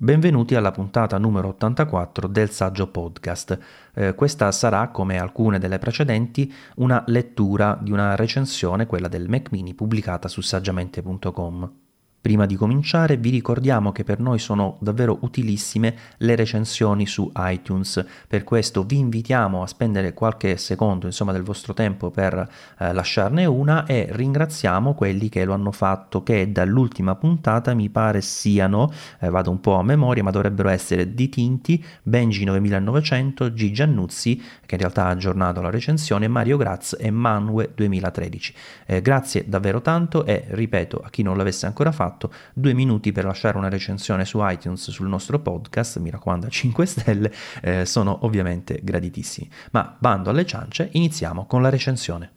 [0.00, 3.58] Benvenuti alla puntata numero 84 del Saggio Podcast.
[3.94, 9.50] Eh, questa sarà, come alcune delle precedenti, una lettura di una recensione, quella del Mac
[9.50, 11.87] Mini, pubblicata su saggiamente.com.
[12.20, 18.04] Prima di cominciare vi ricordiamo che per noi sono davvero utilissime le recensioni su iTunes,
[18.26, 22.34] per questo vi invitiamo a spendere qualche secondo insomma, del vostro tempo per
[22.78, 28.20] eh, lasciarne una e ringraziamo quelli che lo hanno fatto, che dall'ultima puntata mi pare
[28.20, 33.82] siano, eh, vado un po' a memoria, ma dovrebbero essere Di Tinti, Benji 9900, Gigi
[33.82, 38.54] Annuzzi, che in realtà ha aggiornato la recensione, Mario Graz e Manue 2013.
[38.86, 43.12] Eh, grazie davvero tanto e ripeto a chi non l'avesse ancora fatto, fatto, due minuti
[43.12, 47.32] per lasciare una recensione su iTunes sul nostro podcast, mi raccomando a 5 stelle,
[47.62, 49.48] eh, sono ovviamente graditissimi.
[49.70, 52.32] Ma bando alle ciance, iniziamo con la recensione.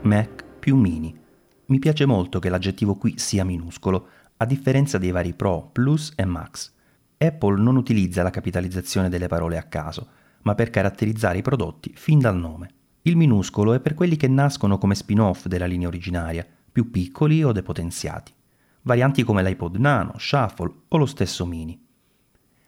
[0.00, 1.14] Mac più mini.
[1.66, 6.24] Mi piace molto che l'aggettivo qui sia minuscolo, a differenza dei vari Pro, Plus e
[6.24, 6.76] Max.
[7.18, 10.08] Apple non utilizza la capitalizzazione delle parole a caso,
[10.42, 12.70] ma per caratterizzare i prodotti fin dal nome.
[13.02, 17.50] Il minuscolo è per quelli che nascono come spin-off della linea originaria, più piccoli o
[17.50, 18.32] depotenziati.
[18.82, 21.78] Varianti come l'iPod Nano, Shuffle o lo stesso Mini.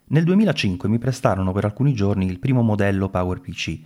[0.07, 3.81] Nel 2005 mi prestarono per alcuni giorni il primo modello PowerPC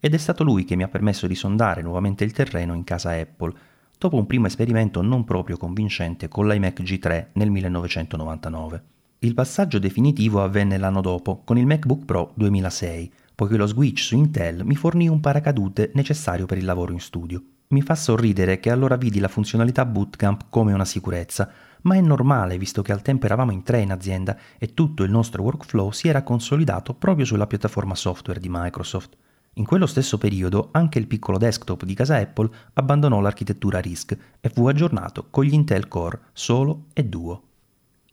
[0.00, 3.10] ed è stato lui che mi ha permesso di sondare nuovamente il terreno in casa
[3.10, 3.52] Apple,
[3.98, 8.82] dopo un primo esperimento non proprio convincente con l'iMac G3 nel 1999.
[9.20, 14.14] Il passaggio definitivo avvenne l'anno dopo, con il MacBook Pro 2006, poiché lo switch su
[14.14, 17.42] Intel mi fornì un paracadute necessario per il lavoro in studio.
[17.68, 21.50] Mi fa sorridere che allora vidi la funzionalità Bootcamp come una sicurezza,
[21.82, 25.10] ma è normale visto che al tempo eravamo in tre in azienda e tutto il
[25.10, 29.16] nostro workflow si era consolidato proprio sulla piattaforma software di Microsoft.
[29.54, 34.48] In quello stesso periodo anche il piccolo desktop di casa Apple abbandonò l'architettura RISC e
[34.50, 37.45] fu aggiornato con gli Intel Core solo e Duo.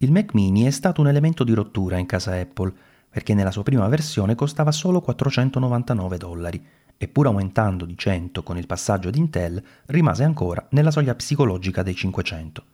[0.03, 2.73] Il Mac mini è stato un elemento di rottura in casa Apple,
[3.09, 6.61] perché nella sua prima versione costava solo 499 dollari,
[6.97, 11.83] e pur aumentando di 100 con il passaggio di Intel, rimase ancora nella soglia psicologica
[11.83, 12.65] dei 500.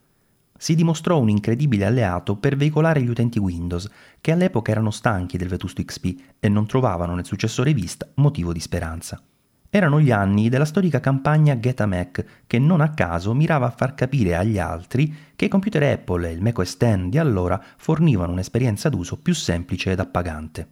[0.57, 3.87] Si dimostrò un incredibile alleato per veicolare gli utenti Windows,
[4.19, 8.59] che all'epoca erano stanchi del vetusto XP e non trovavano nel successore Vista motivo di
[8.59, 9.21] speranza.
[9.71, 13.71] Erano gli anni della storica campagna Get a Mac, che non a caso mirava a
[13.71, 17.61] far capire agli altri che i computer Apple e il Mac OS X di allora
[17.77, 20.67] fornivano un'esperienza d'uso più semplice ed appagante.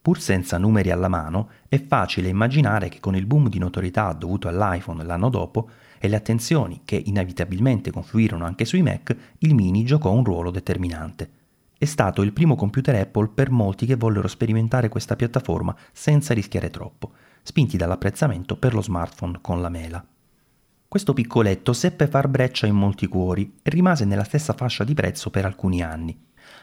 [0.00, 4.48] Pur senza numeri alla mano, è facile immaginare che con il boom di notorietà dovuto
[4.48, 10.10] all'iPhone l'anno dopo e le attenzioni che inevitabilmente confluirono anche sui Mac, il Mini giocò
[10.10, 11.30] un ruolo determinante.
[11.76, 16.70] È stato il primo computer Apple per molti che vollero sperimentare questa piattaforma senza rischiare
[16.70, 20.04] troppo spinti dall'apprezzamento per lo smartphone con la mela.
[20.86, 25.30] Questo piccoletto seppe far breccia in molti cuori e rimase nella stessa fascia di prezzo
[25.30, 26.18] per alcuni anni,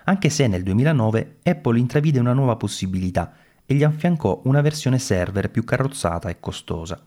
[0.06, 3.34] anche se nel 2009 Apple intravide una nuova possibilità
[3.66, 7.04] e gli affiancò una versione server più carrozzata e costosa.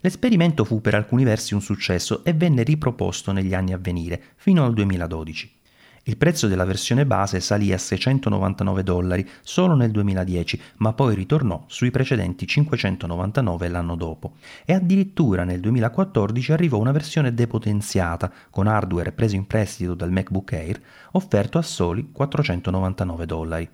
[0.00, 4.64] L'esperimento fu per alcuni versi un successo e venne riproposto negli anni a venire, fino
[4.64, 5.60] al 2012.
[6.04, 11.62] Il prezzo della versione base salì a 699 dollari solo nel 2010, ma poi ritornò
[11.68, 14.32] sui precedenti 599 l'anno dopo.
[14.64, 20.52] E addirittura nel 2014 arrivò una versione depotenziata, con hardware preso in prestito dal MacBook
[20.52, 23.70] Air, offerto a soli 499 dollari.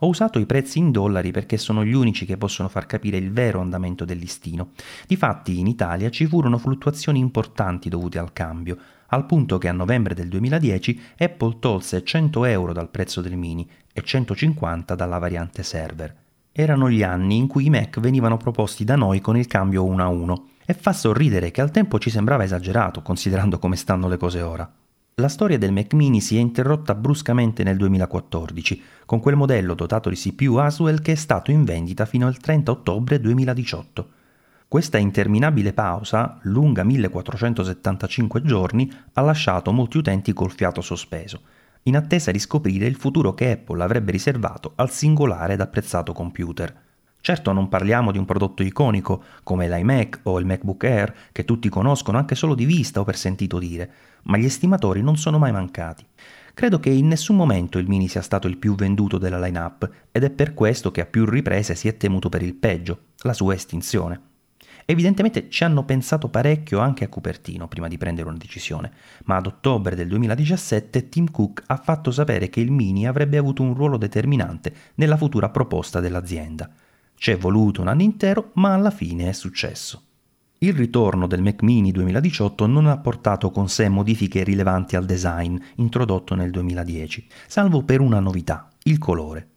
[0.00, 3.32] Ho usato i prezzi in dollari perché sono gli unici che possono far capire il
[3.32, 4.72] vero andamento del listino.
[5.06, 8.76] Difatti in Italia ci furono fluttuazioni importanti dovute al cambio,
[9.10, 13.68] al punto che a novembre del 2010 Apple tolse 100 euro dal prezzo del mini
[13.92, 16.14] e 150 dalla variante server.
[16.52, 20.02] Erano gli anni in cui i Mac venivano proposti da noi con il cambio 1
[20.02, 24.16] a 1 e fa sorridere che al tempo ci sembrava esagerato considerando come stanno le
[24.16, 24.70] cose ora.
[25.14, 30.08] La storia del Mac mini si è interrotta bruscamente nel 2014, con quel modello dotato
[30.08, 34.08] di CPU Haswell che è stato in vendita fino al 30 ottobre 2018.
[34.70, 41.40] Questa interminabile pausa, lunga 1475 giorni, ha lasciato molti utenti col fiato sospeso,
[41.82, 46.72] in attesa di scoprire il futuro che Apple avrebbe riservato al singolare ed apprezzato computer.
[47.20, 51.68] Certo non parliamo di un prodotto iconico come l'iMac o il MacBook Air che tutti
[51.68, 53.90] conoscono anche solo di vista o per sentito dire,
[54.22, 56.06] ma gli estimatori non sono mai mancati.
[56.54, 60.22] Credo che in nessun momento il Mini sia stato il più venduto della line-up ed
[60.22, 63.54] è per questo che a più riprese si è temuto per il peggio, la sua
[63.54, 64.28] estinzione.
[64.90, 68.90] Evidentemente ci hanno pensato parecchio anche a Cupertino prima di prendere una decisione,
[69.26, 73.62] ma ad ottobre del 2017 Tim Cook ha fatto sapere che il Mini avrebbe avuto
[73.62, 76.68] un ruolo determinante nella futura proposta dell'azienda.
[77.14, 80.02] Ci è voluto un anno intero, ma alla fine è successo.
[80.58, 85.56] Il ritorno del Mac Mini 2018 non ha portato con sé modifiche rilevanti al design
[85.76, 89.50] introdotto nel 2010, salvo per una novità, il colore.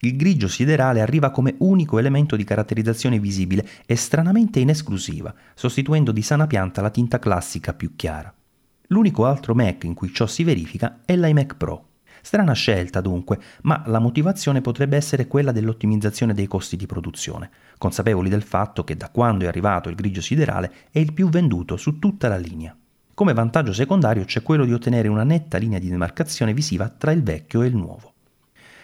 [0.00, 6.12] Il grigio siderale arriva come unico elemento di caratterizzazione visibile e stranamente in esclusiva, sostituendo
[6.12, 8.32] di sana pianta la tinta classica più chiara.
[8.88, 11.88] L'unico altro Mac in cui ciò si verifica è l'iMac Pro.
[12.20, 18.28] Strana scelta dunque, ma la motivazione potrebbe essere quella dell'ottimizzazione dei costi di produzione, consapevoli
[18.28, 21.98] del fatto che da quando è arrivato il grigio siderale è il più venduto su
[21.98, 22.76] tutta la linea.
[23.14, 27.22] Come vantaggio secondario c'è quello di ottenere una netta linea di demarcazione visiva tra il
[27.22, 28.15] vecchio e il nuovo.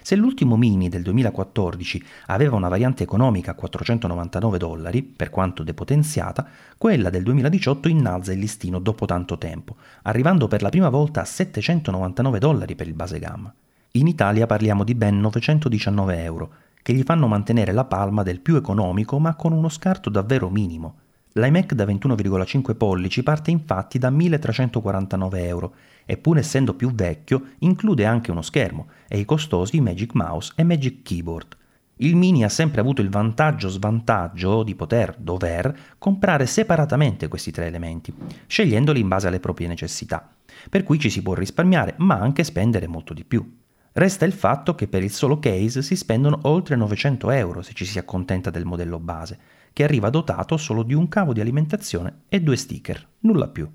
[0.03, 6.47] Se l'ultimo Mini del 2014 aveva una variante economica a 499 dollari, per quanto depotenziata,
[6.77, 11.25] quella del 2018 innalza il listino dopo tanto tempo, arrivando per la prima volta a
[11.25, 13.55] 799 dollari per il base gamma.
[13.93, 16.53] In Italia parliamo di ben 919 euro,
[16.83, 21.02] che gli fanno mantenere la palma del più economico ma con uno scarto davvero minimo.
[21.35, 25.75] L'iMac da 21,5 pollici parte infatti da 1349 euro
[26.05, 30.63] e pur essendo più vecchio include anche uno schermo e i costosi Magic Mouse e
[30.63, 31.57] Magic Keyboard.
[31.97, 38.13] Il Mini ha sempre avuto il vantaggio-svantaggio di poter, dover, comprare separatamente questi tre elementi,
[38.47, 40.29] scegliendoli in base alle proprie necessità,
[40.69, 43.61] per cui ci si può risparmiare ma anche spendere molto di più.
[43.95, 47.85] Resta il fatto che per il solo case si spendono oltre 900 euro se ci
[47.85, 49.39] si accontenta del modello base,
[49.73, 53.69] che arriva dotato solo di un cavo di alimentazione e due sticker, nulla più.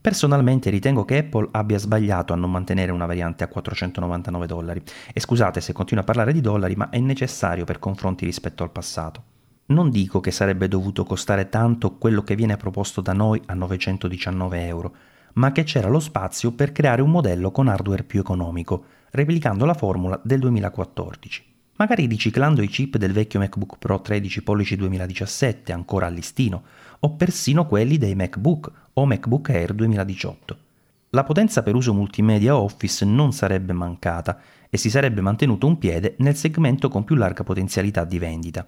[0.00, 4.82] Personalmente ritengo che Apple abbia sbagliato a non mantenere una variante a 499 dollari.
[5.12, 8.70] E scusate se continuo a parlare di dollari, ma è necessario per confronti rispetto al
[8.70, 9.22] passato.
[9.66, 14.66] Non dico che sarebbe dovuto costare tanto quello che viene proposto da noi a 919
[14.66, 14.94] euro,
[15.34, 19.74] ma che c'era lo spazio per creare un modello con hardware più economico, replicando la
[19.74, 26.06] formula del 2014 magari riciclando i chip del vecchio MacBook Pro 13 pollici 2017 ancora
[26.06, 26.62] al listino,
[27.00, 30.58] o persino quelli dei MacBook o MacBook Air 2018.
[31.10, 36.14] La potenza per uso multimedia Office non sarebbe mancata e si sarebbe mantenuto un piede
[36.18, 38.66] nel segmento con più larga potenzialità di vendita.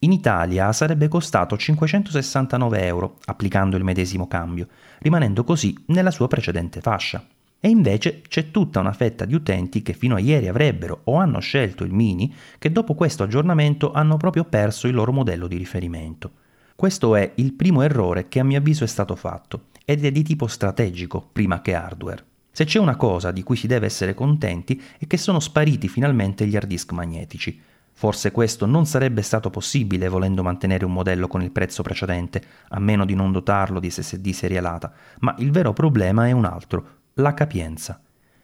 [0.00, 4.68] In Italia sarebbe costato 569 euro applicando il medesimo cambio,
[4.98, 7.24] rimanendo così nella sua precedente fascia.
[7.66, 11.40] E invece c'è tutta una fetta di utenti che fino a ieri avrebbero o hanno
[11.40, 16.30] scelto il mini che dopo questo aggiornamento hanno proprio perso il loro modello di riferimento.
[16.76, 20.22] Questo è il primo errore che a mio avviso è stato fatto ed è di
[20.22, 22.24] tipo strategico prima che hardware.
[22.52, 26.46] Se c'è una cosa di cui si deve essere contenti è che sono spariti finalmente
[26.46, 27.60] gli hard disk magnetici.
[27.98, 32.78] Forse questo non sarebbe stato possibile volendo mantenere un modello con il prezzo precedente, a
[32.78, 37.32] meno di non dotarlo di SSD serialata, ma il vero problema è un altro, la
[37.32, 37.98] capienza.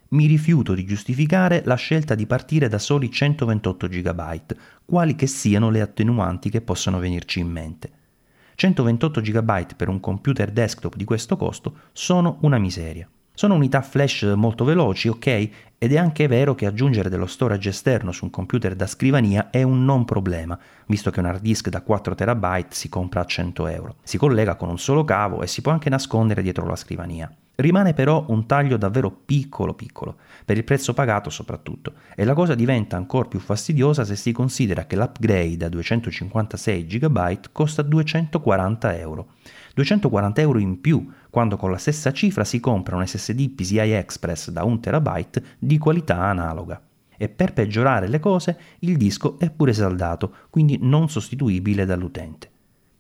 [0.09, 4.41] Mi rifiuto di giustificare la scelta di partire da soli 128 GB,
[4.87, 7.91] quali che siano le attenuanti che possono venirci in mente.
[8.55, 13.07] 128 GB per un computer desktop di questo costo sono una miseria.
[13.35, 15.49] Sono unità flash molto veloci, ok,
[15.83, 19.65] ed è anche vero che aggiungere dello storage esterno su un computer da scrivania è
[19.65, 20.57] un non problema,
[20.87, 23.97] visto che un hard disk da 4 TB si compra a 100 euro.
[24.05, 27.29] Si collega con un solo cavo e si può anche nascondere dietro la scrivania.
[27.57, 32.55] Rimane però un taglio davvero piccolo piccolo, per il prezzo pagato soprattutto, e la cosa
[32.55, 39.27] diventa ancora più fastidiosa se si considera che l'upgrade a 256 GB costa 240 euro.
[39.75, 44.51] 240 euro in più, quando con la stessa cifra si compra un SSD PCI Express
[44.51, 46.81] da 1 TB di qualità analoga.
[47.17, 52.51] E per peggiorare le cose, il disco è pure saldato, quindi non sostituibile dall'utente.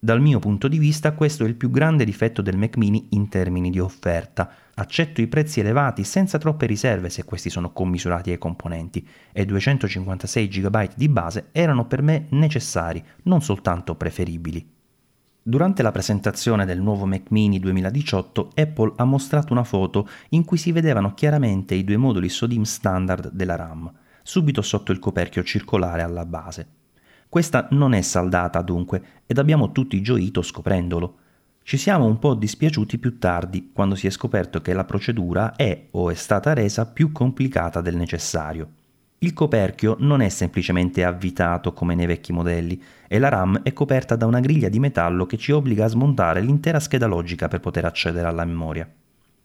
[0.04, 3.28] Dal mio punto di vista questo è il più grande difetto del Mac mini in
[3.28, 4.50] termini di offerta.
[4.74, 10.48] Accetto i prezzi elevati senza troppe riserve se questi sono commisurati ai componenti e 256
[10.48, 14.81] GB di base erano per me necessari, non soltanto preferibili.
[15.44, 20.56] Durante la presentazione del nuovo Mac mini 2018 Apple ha mostrato una foto in cui
[20.56, 26.02] si vedevano chiaramente i due moduli SODIM standard della RAM, subito sotto il coperchio circolare
[26.02, 26.68] alla base.
[27.28, 31.16] Questa non è saldata dunque ed abbiamo tutti gioito scoprendolo.
[31.64, 35.88] Ci siamo un po' dispiaciuti più tardi quando si è scoperto che la procedura è
[35.90, 38.74] o è stata resa più complicata del necessario.
[39.22, 44.16] Il coperchio non è semplicemente avvitato come nei vecchi modelli e la RAM è coperta
[44.16, 47.84] da una griglia di metallo che ci obbliga a smontare l'intera scheda logica per poter
[47.84, 48.90] accedere alla memoria.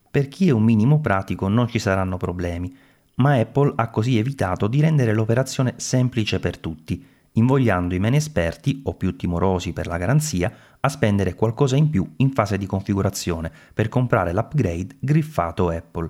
[0.09, 2.75] Per chi è un minimo pratico non ci saranno problemi,
[3.17, 8.81] ma Apple ha così evitato di rendere l'operazione semplice per tutti invogliando i meno esperti
[8.85, 13.51] o più timorosi per la garanzia a spendere qualcosa in più in fase di configurazione
[13.75, 16.09] per comprare l'upgrade griffato Apple.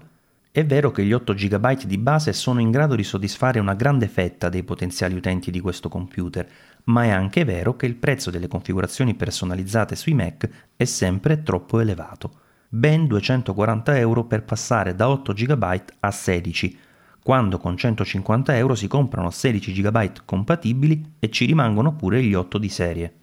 [0.58, 4.08] È vero che gli 8 GB di base sono in grado di soddisfare una grande
[4.08, 6.50] fetta dei potenziali utenti di questo computer,
[6.86, 11.80] ma è anche vero che il prezzo delle configurazioni personalizzate sui Mac è sempre troppo
[11.80, 12.40] elevato.
[12.70, 16.80] Ben 240 euro per passare da 8 GB a 16,
[17.22, 22.58] quando con 150 euro si comprano 16 GB compatibili e ci rimangono pure gli 8
[22.58, 23.14] di serie.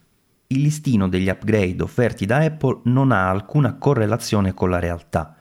[0.46, 5.38] Il listino degli upgrade offerti da Apple non ha alcuna correlazione con la realtà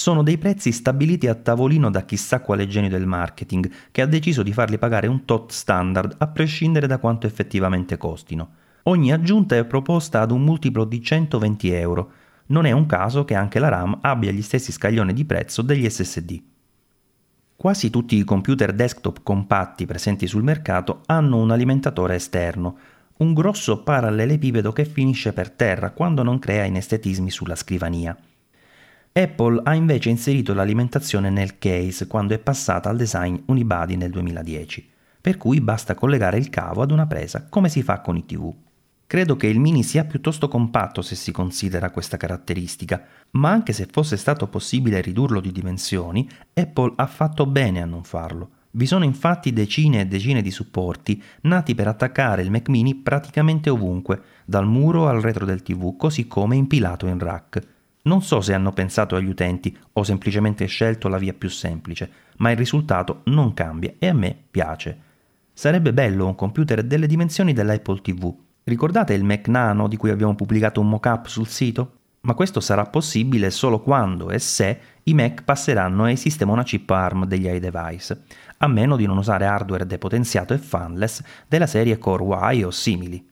[0.00, 4.42] sono dei prezzi stabiliti a tavolino da chissà quale genio del marketing che ha deciso
[4.42, 8.48] di farli pagare un tot standard a prescindere da quanto effettivamente costino.
[8.84, 12.12] Ogni aggiunta è proposta ad un multiplo di 120 euro.
[12.46, 15.86] Non è un caso che anche la RAM abbia gli stessi scaglioni di prezzo degli
[15.86, 16.42] SSD.
[17.54, 22.78] Quasi tutti i computer desktop compatti presenti sul mercato hanno un alimentatore esterno,
[23.18, 28.16] un grosso parallelepipedo che finisce per terra quando non crea inestetismi sulla scrivania.
[29.12, 34.88] Apple ha invece inserito l'alimentazione nel case quando è passata al design unibody nel 2010,
[35.20, 38.54] per cui basta collegare il cavo ad una presa come si fa con i TV.
[39.08, 43.02] Credo che il mini sia piuttosto compatto se si considera questa caratteristica,
[43.32, 48.04] ma anche se fosse stato possibile ridurlo di dimensioni, Apple ha fatto bene a non
[48.04, 48.50] farlo.
[48.70, 53.70] Vi sono infatti decine e decine di supporti nati per attaccare il Mac mini praticamente
[53.70, 57.78] ovunque, dal muro al retro del TV, così come impilato in rack.
[58.02, 62.50] Non so se hanno pensato agli utenti o semplicemente scelto la via più semplice, ma
[62.50, 64.98] il risultato non cambia e a me piace.
[65.52, 68.34] Sarebbe bello un computer delle dimensioni dell'Apple TV.
[68.64, 71.96] Ricordate il Mac Nano di cui abbiamo pubblicato un mock-up sul sito?
[72.22, 76.88] Ma questo sarà possibile solo quando e se i Mac passeranno ai sistemi una chip
[76.88, 78.22] ARM degli iDevice,
[78.58, 83.29] a meno di non usare hardware depotenziato e fanless della serie Core Y o simili.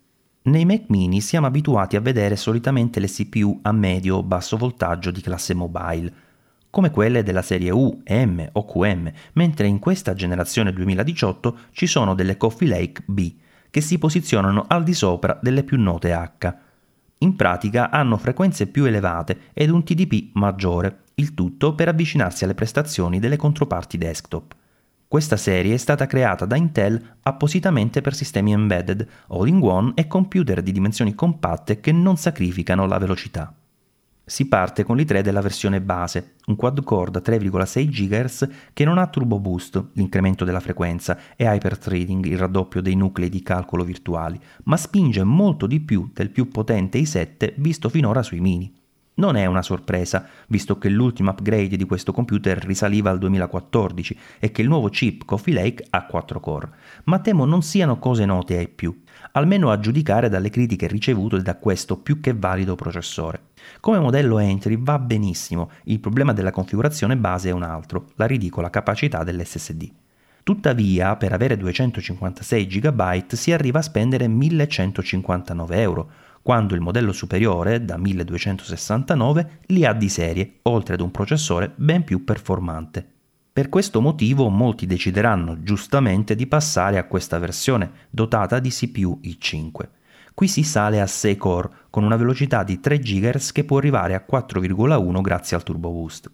[0.48, 5.10] Nei Mac mini siamo abituati a vedere solitamente le CPU a medio o basso voltaggio
[5.10, 6.10] di classe mobile,
[6.70, 12.14] come quelle della serie U, M o QM, mentre in questa generazione 2018 ci sono
[12.14, 13.30] delle Coffee Lake B,
[13.68, 16.54] che si posizionano al di sopra delle più note H.
[17.18, 22.54] In pratica hanno frequenze più elevate ed un TDP maggiore, il tutto per avvicinarsi alle
[22.54, 24.54] prestazioni delle controparti desktop.
[25.08, 30.70] Questa serie è stata creata da Intel appositamente per sistemi embedded, all-in-one e computer di
[30.70, 33.50] dimensioni compatte che non sacrificano la velocità.
[34.22, 39.06] Si parte con l'i3 della versione base, un quad-core da 3,6 GHz che non ha
[39.06, 44.76] turbo boost, l'incremento della frequenza, e hyperthreading, il raddoppio dei nuclei di calcolo virtuali, ma
[44.76, 48.77] spinge molto di più del più potente i7 visto finora sui mini.
[49.18, 54.52] Non è una sorpresa, visto che l'ultimo upgrade di questo computer risaliva al 2014 e
[54.52, 56.70] che il nuovo chip Coffee Lake ha 4 core,
[57.04, 61.56] ma temo non siano cose note ai più, almeno a giudicare dalle critiche ricevute da
[61.56, 63.46] questo più che valido processore.
[63.80, 68.70] Come modello entry va benissimo, il problema della configurazione base è un altro, la ridicola
[68.70, 69.90] capacità dell'SSD.
[70.44, 76.10] Tuttavia, per avere 256 GB si arriva a spendere 1159 euro,
[76.48, 82.04] quando il modello superiore, da 1269, li ha di serie, oltre ad un processore ben
[82.04, 83.06] più performante.
[83.52, 89.88] Per questo motivo molti decideranno giustamente di passare a questa versione dotata di CPU i5.
[90.32, 94.14] Qui si sale a 6 core con una velocità di 3 GHz che può arrivare
[94.14, 96.30] a 4,1 grazie al Turbo Boost.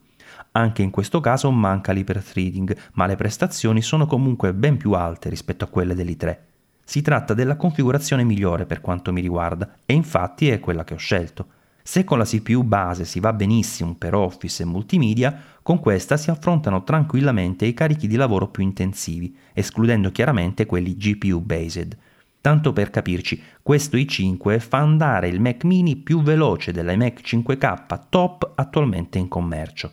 [0.53, 5.65] Anche in questo caso manca l'iperthreading, ma le prestazioni sono comunque ben più alte rispetto
[5.65, 6.54] a quelle dell'i3.
[6.85, 10.99] Si tratta della configurazione migliore per quanto mi riguarda e infatti è quella che ho
[10.99, 11.47] scelto.
[11.83, 16.31] Se con la CPU base si va benissimo per Office e multimedia, con questa si
[16.31, 21.97] affrontano tranquillamente i carichi di lavoro più intensivi, escludendo chiaramente quelli GPU based.
[22.41, 28.53] Tanto per capirci, questo i5 fa andare il Mac mini più veloce dell'iMac 5K top
[28.55, 29.91] attualmente in commercio.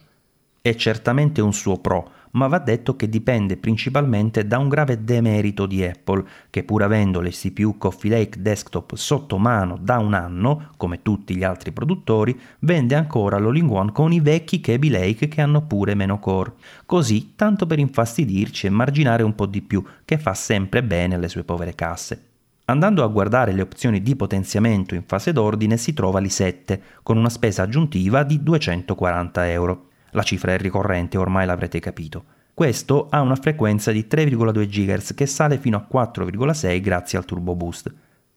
[0.62, 5.66] È certamente un suo pro, ma va detto che dipende principalmente da un grave demerito
[5.66, 10.70] di Apple, che pur avendo le CPU Coffee Lake Desktop sotto mano da un anno,
[10.78, 15.62] come tutti gli altri produttori, vende ancora l'all-in-one con i vecchi Kaby Lake che hanno
[15.62, 16.54] pure meno core.
[16.86, 21.28] Così, tanto per infastidirci e marginare un po' di più, che fa sempre bene alle
[21.28, 22.26] sue povere casse.
[22.66, 27.30] Andando a guardare le opzioni di potenziamento in fase d'ordine si trova l'i7, con una
[27.30, 29.90] spesa aggiuntiva di 240 euro.
[30.12, 32.24] La cifra è ricorrente, ormai l'avrete capito.
[32.54, 37.56] Questo ha una frequenza di 3,2 GHz che sale fino a 4,6 grazie al Turbo
[37.56, 37.94] Boost.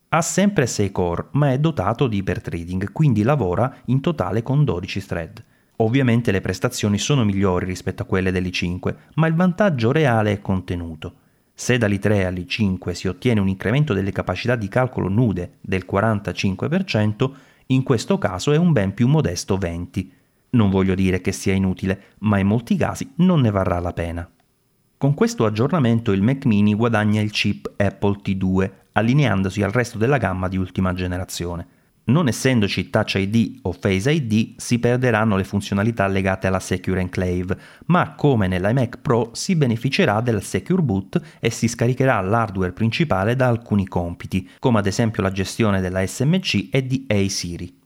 [0.08, 5.06] Ha sempre 6 core, ma è dotato di iperthreading, quindi lavora in totale con 12
[5.06, 5.44] thread.
[5.78, 11.14] Ovviamente le prestazioni sono migliori rispetto a quelle dell'i5, ma il vantaggio reale è contenuto.
[11.52, 17.30] Se dall'I3 all'I5 si ottiene un incremento delle capacità di calcolo nude del 45%,
[17.66, 20.06] in questo caso è un ben più modesto 20%.
[20.54, 24.28] Non voglio dire che sia inutile, ma in molti casi non ne varrà la pena.
[24.96, 30.16] Con questo aggiornamento il Mac mini guadagna il chip Apple T2, allineandosi al resto della
[30.16, 31.66] gamma di ultima generazione.
[32.04, 37.58] Non essendoci Touch ID o Face ID, si perderanno le funzionalità legate alla Secure Enclave,
[37.86, 43.48] ma come nell'iMac Pro si beneficerà del Secure Boot e si scaricherà l'hardware principale da
[43.48, 47.82] alcuni compiti, come ad esempio la gestione della SMC e di A-Siri.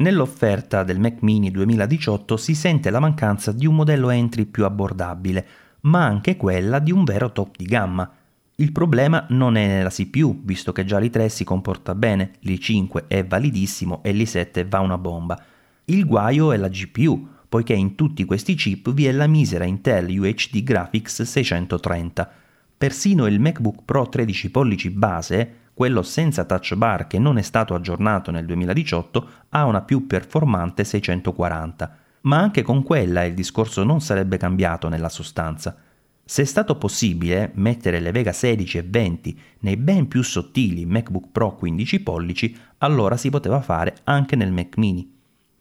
[0.00, 5.46] Nell'offerta del Mac mini 2018 si sente la mancanza di un modello entry più abbordabile,
[5.82, 8.10] ma anche quella di un vero top di gamma,
[8.56, 13.26] il problema non è nella CPU, visto che già l'i3 si comporta bene, l'i5 è
[13.26, 15.38] validissimo e l'i7 va una bomba.
[15.84, 20.18] Il guaio è la GPU, poiché in tutti questi chip vi è la misera Intel
[20.18, 22.30] UHD Graphics 630.
[22.78, 27.72] Persino il MacBook Pro 13 pollici base, quello senza touch bar che non è stato
[27.72, 31.96] aggiornato nel 2018, ha una più performante 640.
[32.20, 35.74] Ma anche con quella il discorso non sarebbe cambiato nella sostanza.
[36.22, 41.28] Se è stato possibile mettere le Vega 16 e 20 nei ben più sottili MacBook
[41.32, 45.10] Pro 15 pollici, allora si poteva fare anche nel Mac mini.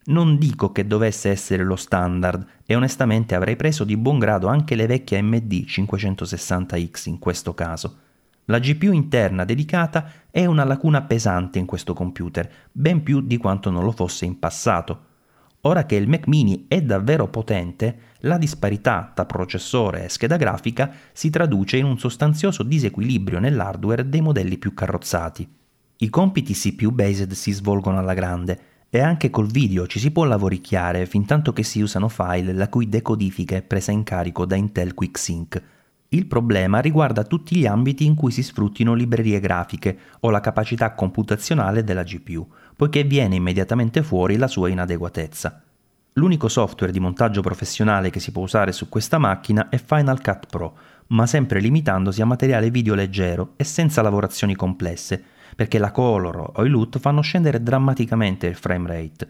[0.07, 4.75] Non dico che dovesse essere lo standard e onestamente avrei preso di buon grado anche
[4.75, 7.99] le vecchie AMD 560X in questo caso.
[8.49, 13.69] La GPU interna dedicata è una lacuna pesante in questo computer, ben più di quanto
[13.69, 15.05] non lo fosse in passato.
[15.61, 20.91] Ora che il Mac mini è davvero potente, la disparità tra processore e scheda grafica
[21.11, 25.47] si traduce in un sostanzioso disequilibrio nell'hardware dei modelli più carrozzati.
[25.97, 31.05] I compiti CPU-based si svolgono alla grande e anche col video ci si può lavoricchiare
[31.05, 34.95] fin tanto che si usano file la cui decodifica è presa in carico da Intel
[34.95, 35.61] QuickSync.
[36.11, 40.93] Il problema riguarda tutti gli ambiti in cui si sfruttino librerie grafiche o la capacità
[40.93, 45.61] computazionale della GPU, poiché viene immediatamente fuori la sua inadeguatezza.
[46.13, 50.47] L'unico software di montaggio professionale che si può usare su questa macchina è Final Cut
[50.47, 50.77] Pro,
[51.09, 55.23] ma sempre limitandosi a materiale video leggero e senza lavorazioni complesse,
[55.55, 59.27] perché la color o i LUT fanno scendere drammaticamente il frame rate.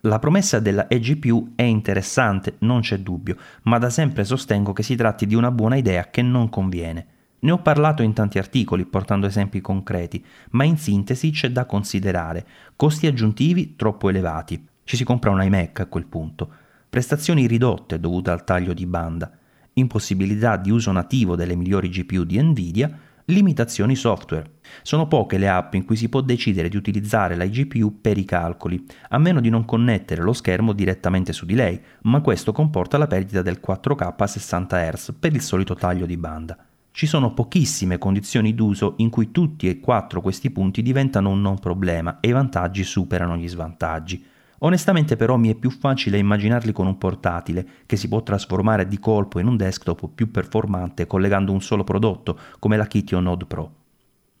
[0.00, 4.94] La promessa della eGPU è interessante, non c'è dubbio, ma da sempre sostengo che si
[4.94, 7.06] tratti di una buona idea che non conviene.
[7.38, 12.46] Ne ho parlato in tanti articoli portando esempi concreti, ma in sintesi c'è da considerare
[12.76, 16.48] costi aggiuntivi troppo elevati, ci si compra un iMac a quel punto.
[16.88, 19.28] Prestazioni ridotte dovute al taglio di banda.
[19.72, 22.96] Impossibilità di uso nativo delle migliori GPU di Nvidia.
[23.28, 24.58] Limitazioni software.
[24.82, 28.24] Sono poche le app in cui si può decidere di utilizzare la GPU per i
[28.24, 32.98] calcoli, a meno di non connettere lo schermo direttamente su di lei, ma questo comporta
[32.98, 36.56] la perdita del 4K a 60 Hz per il solito taglio di banda.
[36.92, 41.58] Ci sono pochissime condizioni d'uso in cui tutti e quattro questi punti diventano un non
[41.58, 44.24] problema e i vantaggi superano gli svantaggi.
[44.66, 48.98] Onestamente però mi è più facile immaginarli con un portatile, che si può trasformare di
[48.98, 53.44] colpo in un desktop più performante collegando un solo prodotto, come la Kitty o Node
[53.44, 53.72] Pro.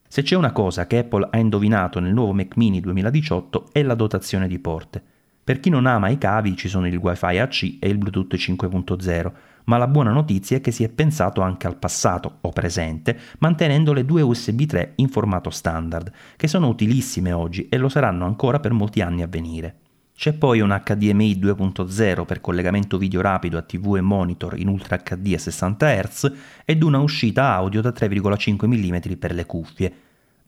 [0.08, 3.94] Se c'è una cosa che Apple ha indovinato nel nuovo Mac mini 2018 è la
[3.94, 5.00] dotazione di porte.
[5.44, 9.32] Per chi non ama i cavi ci sono il Wi-Fi AC e il Bluetooth 5.0,
[9.66, 13.92] ma la buona notizia è che si è pensato anche al passato o presente, mantenendo
[13.92, 18.58] le due USB 3 in formato standard, che sono utilissime oggi e lo saranno ancora
[18.58, 19.82] per molti anni a venire.
[20.18, 24.96] C'è poi un HDMI 2.0 per collegamento video rapido a TV e monitor in Ultra
[24.96, 26.32] HD a 60 Hz
[26.64, 29.92] ed una uscita audio da 3,5 mm per le cuffie.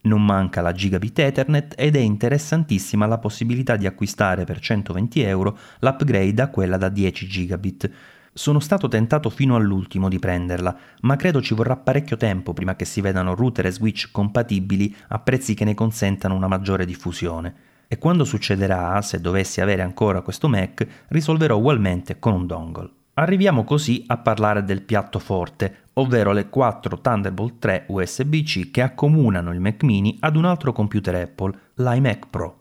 [0.01, 5.59] Non manca la Gigabit Ethernet ed è interessantissima la possibilità di acquistare per 120 euro
[5.81, 7.91] l'upgrade a quella da 10 Gigabit.
[8.33, 12.87] Sono stato tentato fino all'ultimo di prenderla, ma credo ci vorrà parecchio tempo prima che
[12.87, 17.99] si vedano router e switch compatibili a prezzi che ne consentano una maggiore diffusione e
[17.99, 22.91] quando succederà, se dovessi avere ancora questo Mac, risolverò ugualmente con un dongle.
[23.15, 29.53] Arriviamo così a parlare del piatto forte, ovvero le 4 Thunderbolt 3 USB-C che accomunano
[29.53, 32.58] il Mac mini ad un altro computer Apple, l'iMac Pro.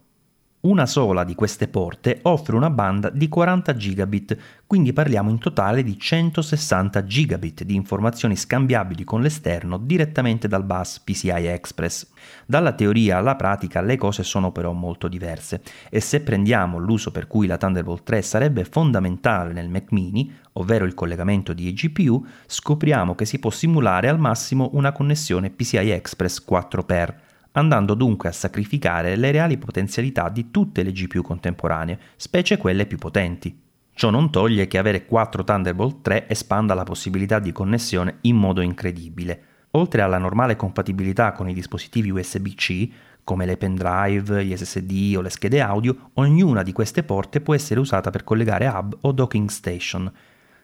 [0.68, 5.82] Una sola di queste porte offre una banda di 40 gigabit, quindi parliamo in totale
[5.82, 12.08] di 160 gigabit di informazioni scambiabili con l'esterno direttamente dal bus PCI Express.
[12.46, 17.28] Dalla teoria alla pratica le cose sono però molto diverse e se prendiamo l'uso per
[17.28, 23.16] cui la Thunderbolt 3 sarebbe fondamentale nel Mac mini, ovvero il collegamento di GPU, scopriamo
[23.16, 27.27] che si può simulare al massimo una connessione PCI Express 4x
[27.58, 32.98] andando dunque a sacrificare le reali potenzialità di tutte le GPU contemporanee, specie quelle più
[32.98, 33.66] potenti.
[33.94, 38.62] Ciò non toglie che avere 4 Thunderbolt 3 espanda la possibilità di connessione in modo
[38.62, 39.42] incredibile.
[39.72, 42.90] Oltre alla normale compatibilità con i dispositivi USB-C,
[43.24, 47.80] come le pendrive, gli SSD o le schede audio, ognuna di queste porte può essere
[47.80, 50.12] usata per collegare hub o docking station.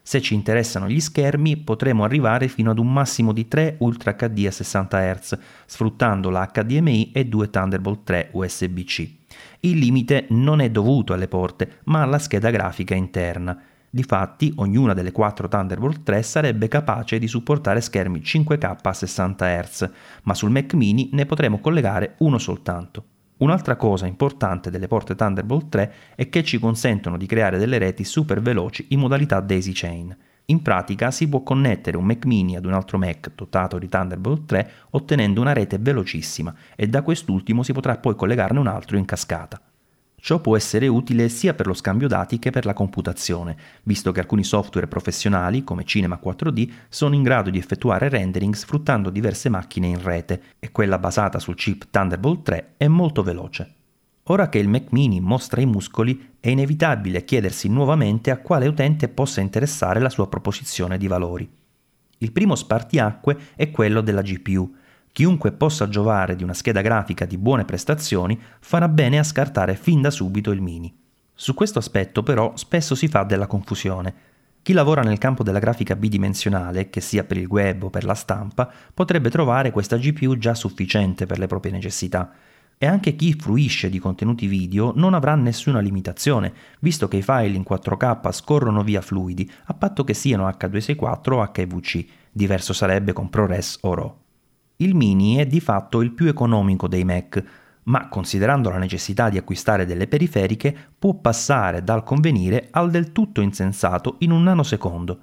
[0.05, 4.45] Se ci interessano gli schermi, potremo arrivare fino ad un massimo di 3 Ultra HD
[4.45, 9.11] a 60 Hz, sfruttando la HDMI e due Thunderbolt 3 USB-C.
[9.61, 13.57] Il limite non è dovuto alle porte, ma alla scheda grafica interna.
[13.89, 19.89] Difatti, ognuna delle quattro Thunderbolt 3 sarebbe capace di supportare schermi 5K a 60 Hz,
[20.23, 23.05] ma sul Mac mini ne potremo collegare uno soltanto.
[23.43, 28.05] Un'altra cosa importante delle porte Thunderbolt 3 è che ci consentono di creare delle reti
[28.05, 30.15] super veloci in modalità daisy chain.
[30.45, 34.45] In pratica si può connettere un Mac mini ad un altro Mac dotato di Thunderbolt
[34.45, 39.03] 3 ottenendo una rete velocissima e da quest'ultimo si potrà poi collegarne un altro in
[39.03, 39.59] cascata.
[40.23, 44.21] Ciò può essere utile sia per lo scambio dati che per la computazione, visto che
[44.21, 49.87] alcuni software professionali, come Cinema 4D, sono in grado di effettuare rendering sfruttando diverse macchine
[49.87, 53.73] in rete e quella basata sul chip Thunderbolt 3 è molto veloce.
[54.27, 59.09] Ora che il Mac mini mostra i muscoli, è inevitabile chiedersi nuovamente a quale utente
[59.09, 61.51] possa interessare la sua proposizione di valori.
[62.19, 64.73] Il primo spartiacque è quello della GPU,
[65.13, 70.01] Chiunque possa giovare di una scheda grafica di buone prestazioni farà bene a scartare fin
[70.01, 70.91] da subito il mini.
[71.35, 74.13] Su questo aspetto però spesso si fa della confusione.
[74.63, 78.15] Chi lavora nel campo della grafica bidimensionale, che sia per il web o per la
[78.15, 82.31] stampa, potrebbe trovare questa GPU già sufficiente per le proprie necessità.
[82.79, 87.55] E anche chi fruisce di contenuti video non avrà nessuna limitazione, visto che i file
[87.55, 93.29] in 4K scorrono via fluidi, a patto che siano H264 o HEVC, diverso sarebbe con
[93.29, 94.22] ProRes o RAW.
[94.83, 97.41] Il mini è di fatto il più economico dei Mac,
[97.83, 103.39] ma considerando la necessità di acquistare delle periferiche può passare dal convenire al del tutto
[103.39, 105.19] insensato in un nanosecondo.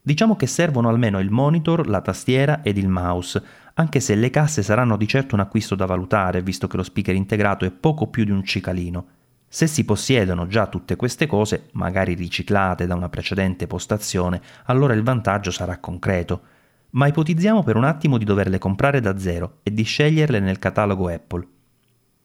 [0.00, 3.42] Diciamo che servono almeno il monitor, la tastiera ed il mouse,
[3.74, 7.14] anche se le casse saranno di certo un acquisto da valutare, visto che lo speaker
[7.14, 9.06] integrato è poco più di un cicalino.
[9.46, 15.02] Se si possiedono già tutte queste cose, magari riciclate da una precedente postazione, allora il
[15.02, 16.51] vantaggio sarà concreto
[16.92, 21.08] ma ipotizziamo per un attimo di doverle comprare da zero e di sceglierle nel catalogo
[21.08, 21.46] Apple.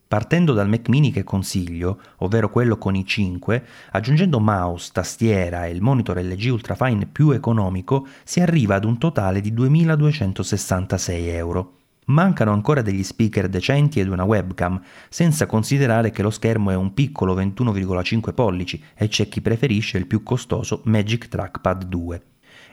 [0.08, 5.71] Partendo dal Mac mini che consiglio, ovvero quello con i 5, aggiungendo mouse, tastiera e
[5.71, 11.73] il monitor LG Ultrafine più economico, si arriva ad un totale di 2266 euro.
[12.06, 16.93] Mancano ancora degli speaker decenti ed una webcam, senza considerare che lo schermo è un
[16.93, 22.21] piccolo 21,5 pollici e c'è chi preferisce il più costoso Magic Trackpad 2.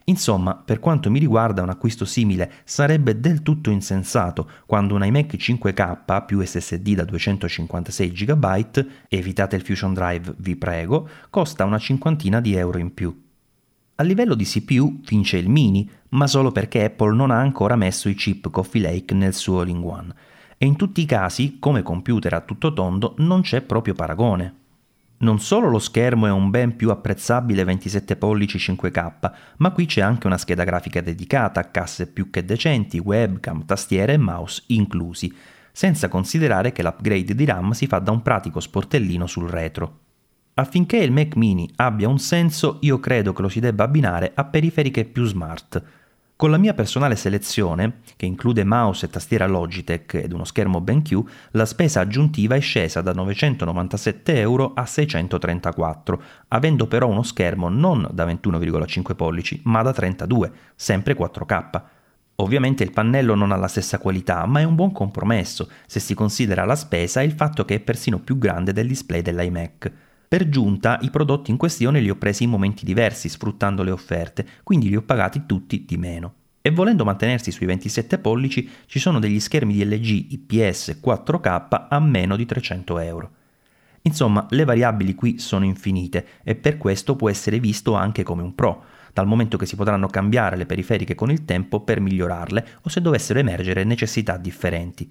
[0.06, 5.34] Insomma, per quanto mi riguarda un acquisto simile sarebbe del tutto insensato quando un iMac
[5.34, 12.40] 5K più SSD da 256 GB, evitate il Fusion Drive vi prego, costa una cinquantina
[12.40, 13.22] di euro in più.
[13.96, 18.08] A livello di CPU vince il mini, ma solo perché Apple non ha ancora messo
[18.08, 20.14] i chip Coffee Lake nel suo All-in-One.
[20.58, 24.63] E in tutti i casi, come computer a tutto tondo, non c'è proprio paragone.
[25.16, 30.00] Non solo lo schermo è un ben più apprezzabile 27 pollici 5K, ma qui c'è
[30.00, 35.32] anche una scheda grafica dedicata, casse più che decenti, webcam, tastiere e mouse inclusi,
[35.72, 40.00] senza considerare che l'upgrade di RAM si fa da un pratico sportellino sul retro.
[40.54, 44.44] Affinché il Mac mini abbia un senso, io credo che lo si debba abbinare a
[44.44, 45.82] periferiche più smart,
[46.36, 51.22] con la mia personale selezione, che include mouse e tastiera Logitech ed uno schermo BenQ,
[51.52, 58.08] la spesa aggiuntiva è scesa da 997 euro a 634, avendo però uno schermo non
[58.12, 61.82] da 21,5 pollici, ma da 32, sempre 4K.
[62.36, 66.14] Ovviamente il pannello non ha la stessa qualità, ma è un buon compromesso se si
[66.14, 69.92] considera la spesa e il fatto che è persino più grande del display dell'iMac.
[70.34, 74.44] Per giunta i prodotti in questione li ho presi in momenti diversi sfruttando le offerte,
[74.64, 76.34] quindi li ho pagati tutti di meno.
[76.60, 82.00] E volendo mantenersi sui 27 pollici ci sono degli schermi di LG IPS 4K a
[82.00, 83.30] meno di 300 euro.
[84.02, 88.56] Insomma, le variabili qui sono infinite e per questo può essere visto anche come un
[88.56, 92.88] pro, dal momento che si potranno cambiare le periferiche con il tempo per migliorarle o
[92.88, 95.08] se dovessero emergere necessità differenti.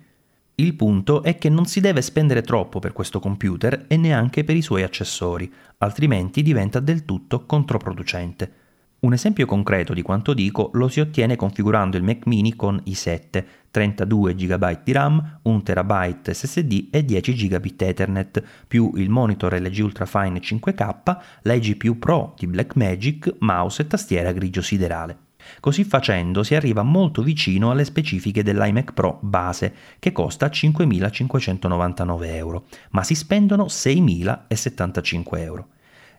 [0.55, 4.55] Il punto è che non si deve spendere troppo per questo computer e neanche per
[4.55, 8.61] i suoi accessori, altrimenti diventa del tutto controproducente.
[8.99, 13.43] Un esempio concreto di quanto dico lo si ottiene configurando il Mac mini con i7,
[13.71, 19.79] 32 GB di RAM, 1 TB SSD e 10 GB Ethernet, più il monitor LG
[19.79, 25.22] Ultrafine 5K, la GPU Pro di Blackmagic, mouse e tastiera grigio siderale.
[25.59, 32.65] Così facendo si arriva molto vicino alle specifiche dell'iMac Pro base, che costa 5.599 euro,
[32.91, 35.67] ma si spendono 6.075 euro.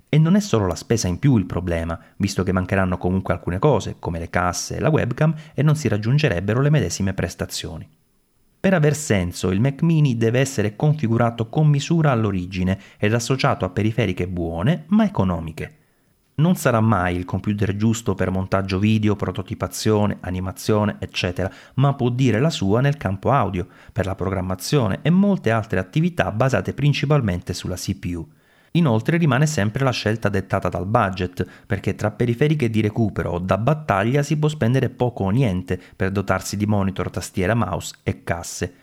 [0.09, 3.59] E non è solo la spesa in più il problema, visto che mancheranno comunque alcune
[3.59, 7.89] cose, come le casse e la webcam, e non si raggiungerebbero le medesime prestazioni.
[8.65, 13.71] Per aver senso, il Mac mini deve essere configurato con misura all'origine ed associato a
[13.71, 15.84] periferiche buone ma economiche.
[16.37, 22.41] Non sarà mai il computer giusto per montaggio video, prototipazione, animazione, eccetera, ma può dire
[22.41, 27.77] la sua nel campo audio, per la programmazione e molte altre attività basate principalmente sulla
[27.77, 28.29] CPU.
[28.73, 33.57] Inoltre rimane sempre la scelta dettata dal budget, perché tra periferiche di recupero o da
[33.57, 38.75] battaglia si può spendere poco o niente per dotarsi di monitor, tastiera, mouse e casse.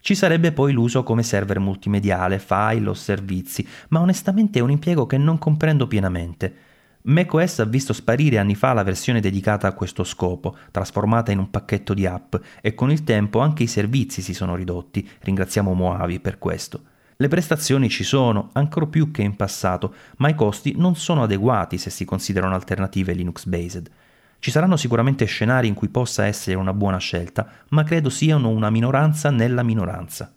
[0.00, 5.06] Ci sarebbe poi l'uso come server multimediale, file o servizi, ma onestamente è un impiego
[5.06, 6.66] che non comprendo pienamente.
[7.08, 11.50] macOS ha visto sparire anni fa la versione dedicata a questo scopo, trasformata in un
[11.50, 16.20] pacchetto di app, e con il tempo anche i servizi si sono ridotti, ringraziamo Moavi
[16.20, 16.82] per questo.
[17.16, 21.78] Le prestazioni ci sono, ancora più che in passato, ma i costi non sono adeguati
[21.78, 23.90] se si considerano alternative Linux-based.
[24.38, 28.70] Ci saranno sicuramente scenari in cui possa essere una buona scelta, ma credo siano una
[28.70, 30.32] minoranza nella minoranza.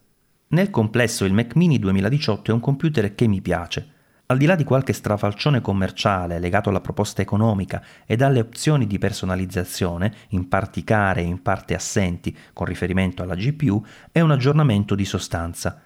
[0.47, 3.90] Nel complesso il Mac mini 2018 è un computer che mi piace.
[4.31, 8.97] Al di là di qualche strafalcione commerciale legato alla proposta economica e dalle opzioni di
[8.97, 14.95] personalizzazione, in parti care e in parte assenti con riferimento alla GPU, è un aggiornamento
[14.95, 15.81] di sostanza.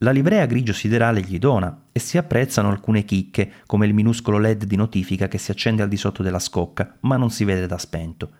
[0.00, 4.64] La livrea grigio siderale gli dona e si apprezzano alcune chicche, come il minuscolo LED
[4.64, 7.78] di notifica che si accende al di sotto della scocca, ma non si vede da
[7.78, 8.32] spento.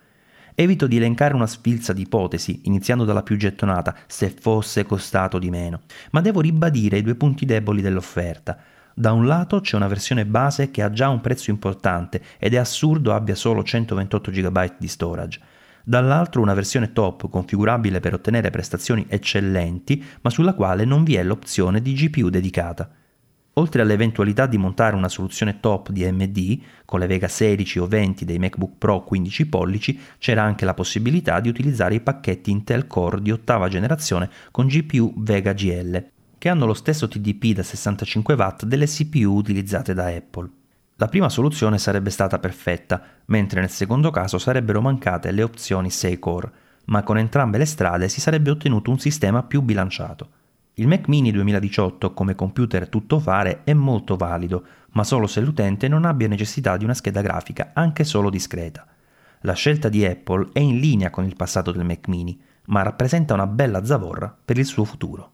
[0.53, 5.49] Evito di elencare una sfilza di ipotesi, iniziando dalla più gettonata, se fosse costato di
[5.49, 5.81] meno,
[6.11, 8.77] ma devo ribadire i due punti deboli dell'offerta.
[8.99, 12.57] Da un lato c'è una versione base che ha già un prezzo importante ed è
[12.57, 15.39] assurdo abbia solo 128 GB di storage
[15.85, 21.23] dall'altro una versione top configurabile per ottenere prestazioni eccellenti, ma sulla quale non vi è
[21.23, 22.91] l'opzione di GPU dedicata.
[23.53, 28.25] Oltre all'eventualità di montare una soluzione top di AMD, con le Vega 16 o 20
[28.25, 33.21] dei MacBook Pro 15 pollici, c'era anche la possibilità di utilizzare i pacchetti Intel Core
[33.21, 38.65] di ottava generazione con GPU Vega GL, che hanno lo stesso TDP da 65 W
[38.65, 40.49] delle CPU utilizzate da Apple.
[40.95, 46.17] La prima soluzione sarebbe stata perfetta, mentre nel secondo caso sarebbero mancate le opzioni 6
[46.17, 46.51] core,
[46.85, 50.29] ma con entrambe le strade si sarebbe ottenuto un sistema più bilanciato.
[50.75, 56.05] Il Mac mini 2018 come computer tuttofare è molto valido, ma solo se l'utente non
[56.05, 58.87] abbia necessità di una scheda grafica anche solo discreta.
[59.41, 63.33] La scelta di Apple è in linea con il passato del Mac mini, ma rappresenta
[63.33, 65.33] una bella zavorra per il suo futuro.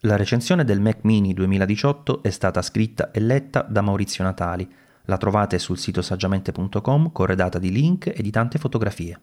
[0.00, 4.70] La recensione del Mac mini 2018 è stata scritta e letta da Maurizio Natali.
[5.06, 9.18] La trovate sul sito saggiamente.com corredata di link e di tante fotografie.